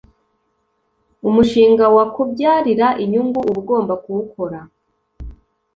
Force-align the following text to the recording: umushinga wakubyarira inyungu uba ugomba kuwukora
umushinga 1.27 1.85
wakubyarira 1.95 2.87
inyungu 3.03 3.37
uba 3.49 3.55
ugomba 3.61 3.93
kuwukora 4.03 4.59